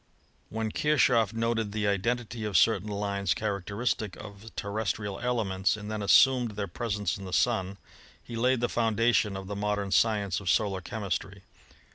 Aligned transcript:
When 0.49 0.71
Kirchoff 0.71 1.31
noted 1.31 1.71
the 1.73 1.87
identity 1.87 2.43
of 2.43 2.57
certain 2.57 2.89
lines 2.89 3.35
char 3.35 3.61
acteristic 3.61 4.17
of 4.17 4.49
terrestrial 4.55 5.19
elements, 5.19 5.77
and 5.77 5.91
then 5.91 6.01
assumed 6.01 6.53
their 6.55 6.67
presence 6.67 7.19
in 7.19 7.25
the 7.25 7.31
Sun, 7.33 7.77
he 8.23 8.35
laid 8.35 8.61
the 8.61 8.67
foundation 8.67 9.37
of 9.37 9.45
the 9.45 9.55
modern 9.55 9.91
science 9.91 10.39
of 10.39 10.49
solar 10.49 10.81
chemistry. 10.81 11.43